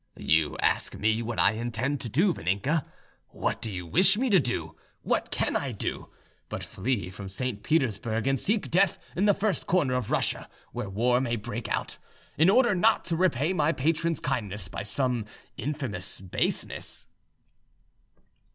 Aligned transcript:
"You 0.17 0.57
ask 0.63 0.95
me 0.95 1.21
what 1.21 1.37
I 1.37 1.51
intend 1.51 2.01
to 2.01 2.09
do, 2.09 2.33
Vaninka? 2.33 2.85
What 3.27 3.61
do 3.61 3.71
you 3.71 3.85
wish 3.85 4.17
me 4.17 4.31
to 4.31 4.39
do? 4.39 4.75
What 5.03 5.29
can 5.29 5.55
I 5.55 5.71
do, 5.71 6.09
but 6.49 6.63
flee 6.63 7.11
from 7.11 7.29
St. 7.29 7.61
Petersburg, 7.61 8.25
and 8.25 8.39
seek 8.39 8.71
death 8.71 8.97
in 9.15 9.25
the 9.25 9.35
first 9.35 9.67
corner 9.67 9.93
of 9.93 10.09
Russia 10.09 10.49
where 10.71 10.89
war 10.89 11.21
may 11.21 11.35
break 11.35 11.69
out, 11.69 11.99
in 12.35 12.49
order 12.49 12.73
not 12.73 13.05
to 13.05 13.15
repay 13.15 13.53
my 13.53 13.71
patron's 13.73 14.19
kindness 14.19 14.67
by 14.67 14.81
some 14.81 15.25
infamous 15.55 16.19
baseness?" 16.19 17.05